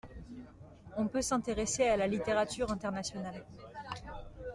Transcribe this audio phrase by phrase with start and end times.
[0.97, 3.45] On peut s’intéresser à la littérature internationale.